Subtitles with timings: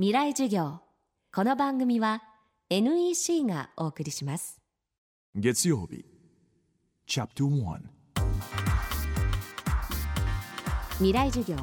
[0.00, 0.80] 未来授業。
[1.30, 2.22] この番組は
[2.70, 4.58] NEC がお送りします。
[5.34, 6.06] 月曜日。
[7.06, 7.80] Chapter 1
[11.00, 11.58] 未来授業。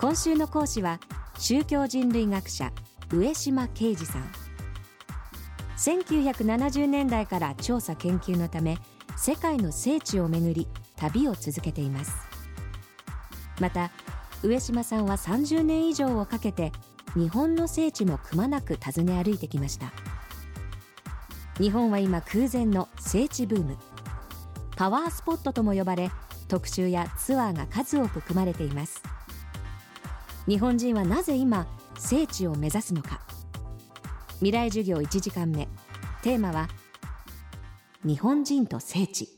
[0.00, 0.98] 今週の講師は
[1.36, 2.72] 宗教人類学者
[3.12, 4.32] 上島啓二さん。
[5.76, 8.78] 1970年代から調査研究のため
[9.18, 10.66] 世界の聖地をめぐり
[10.96, 12.16] 旅を続けています。
[13.60, 13.90] また
[14.42, 16.72] 上島さんは30年以上をかけて
[17.16, 19.92] 日本の聖地もくまなく訪ね歩いてきました。
[21.60, 23.76] 日本は今空前の聖地ブーム。
[24.76, 26.10] パワースポットとも呼ばれ
[26.48, 29.00] 特集やツアーが数多く組まれています。
[30.48, 31.66] 日本人はなぜ今
[31.96, 33.20] 聖地を目指すのか。
[34.38, 35.68] 未来授業1時間目。
[36.22, 36.68] テーマは
[38.04, 39.28] 日本人と聖地。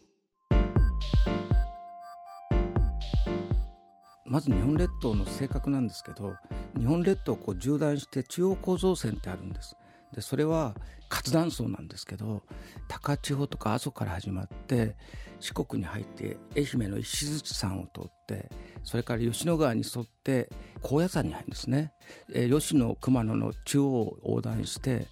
[4.26, 6.34] まず日本列島の性格なんですけど
[6.78, 9.76] 日本列島をこう縦断して中央構造線ってあるんです。
[10.14, 10.74] でそれは
[11.08, 12.42] 活断層なんですけど
[12.88, 14.96] 高千穂とか阿蘇から始まって
[15.41, 18.48] 四国に入って愛媛の石鎚山を通って
[18.83, 20.48] それから吉野川に沿って
[20.80, 21.92] 高野山に入るんですね、
[22.33, 25.06] えー、吉野熊野の中央を横断して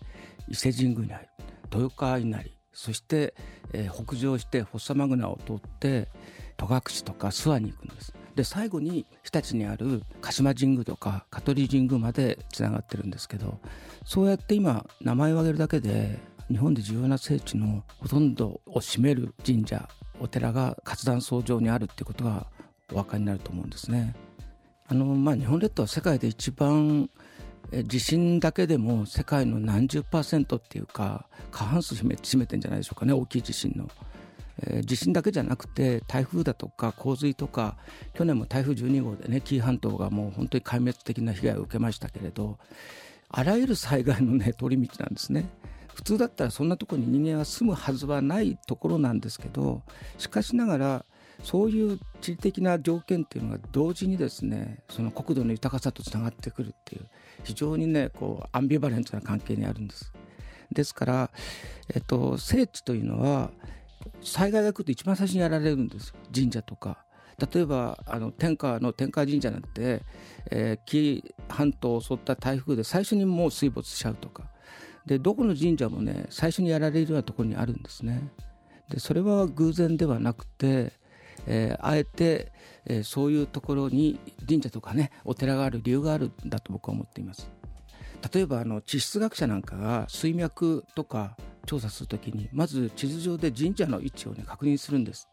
[0.48, 1.28] 伊勢神宮に入る。
[1.72, 3.34] 豊川稲荷そして、
[3.72, 6.08] えー、北上してフォッサマグナを通って
[6.56, 8.14] 戸隠とか諏訪に行くんです。
[8.34, 13.58] で最後に日立にある鹿島神宮とか香取神宮までつながってるんですけど
[14.04, 16.18] そうやって今名前を挙げるだけで
[16.48, 19.88] 日本で重要な聖地のほとんどを占める神社
[20.20, 22.46] お寺が活断層上にあるってことが
[22.92, 24.14] お分かりになると思うんですね。
[24.86, 27.08] あのまあ、日本列島は世界で一番
[27.86, 33.88] 地震だけでも世界の何十パーセントっていうか過半数占め占めてんじゃないでしょうかね大きい地震の。
[34.84, 37.76] 地震だけじゃなくて台風だとか洪水とか
[38.14, 42.58] 去年も台風12号でね紀伊半島がもう本当に壊滅的な被害を受けましたけれど
[43.28, 45.48] あらゆる災害のね通り道なんですね。
[45.92, 49.82] 普通だったらそんなところに人間は住むはずはないところなんですけど
[50.18, 51.04] しかしながら
[51.44, 57.06] そういう地理的な条件っていうのが同時にですねその国土の豊かさとつながってくるっていう
[57.44, 60.12] 非常にねこうアンビバレントな関係にあるんです。
[60.72, 61.30] ですから、
[61.94, 63.50] えっと、聖地というのは
[64.22, 67.04] 災害が来ると一番最初にやられるんですよ神社とか。
[67.52, 70.02] 例えばあの天下の天下神社なんて、
[70.52, 74.44] えー、紀伊半島を襲った台風で最初にもう水没しちゃうとか
[75.04, 78.30] でどこの神社もね最初にやられるようなところにあるんですね。
[78.88, 80.92] でそれは偶然ではなくて、
[81.46, 82.52] えー、あえて、
[82.86, 87.50] えー、そういうところに神社とかねお寺がある理由があるんだと僕は思っています。
[88.32, 91.36] 例えばあの地質学者なんかが水脈とか
[91.66, 95.28] 調査するときにまず地図上で神社の位置を、ね、確認するんです。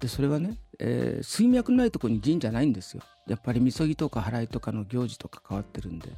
[0.00, 3.02] でそれはね、えー、水脈のないとこに神社ないんですよ。
[3.26, 6.10] やっぱりみそぎとか払いとかの行事と関わってるんで。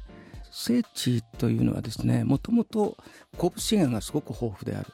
[0.51, 2.97] 聖地というのはですねもともと
[3.37, 4.87] 鉱物資源がすごく豊富である、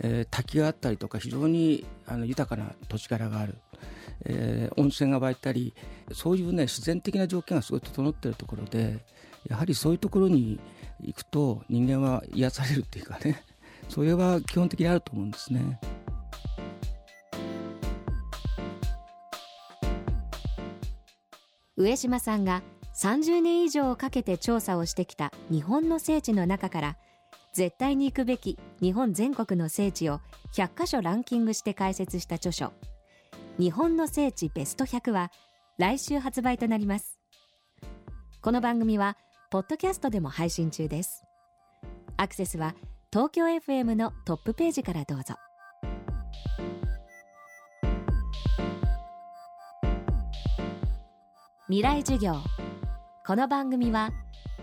[0.00, 3.54] えー、滝があったりとか非常にあの豊かな土地柄がある、
[4.24, 5.74] えー、温泉が湧いたり
[6.12, 9.04] そういうね自然的な条件がすごい整ってるところで
[9.48, 10.58] やはりそういうところに
[11.00, 13.44] 行くと人間は癒されるっていうかね
[13.88, 15.80] それは基本的にあると思うんですね。
[21.76, 22.62] 上島さんが
[22.96, 26.96] 30年以上かけて調査をしてきた日本の聖地の中から
[27.52, 30.20] 絶対に行くべき日本全国の聖地を
[30.54, 32.72] 100カ所ランキングして解説した著書
[33.58, 35.30] 「日本の聖地ベスト100」は
[35.78, 37.20] 来週発売となります
[38.42, 39.16] この番組は
[39.50, 41.22] ポッドキャストでも配信中です
[42.16, 42.74] アクセスは
[43.10, 45.34] 東京 FM のトップページからどうぞ。
[51.68, 52.34] 未来授業。
[53.26, 54.10] この番組は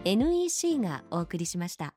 [0.04, 1.96] NEC がお送りしました。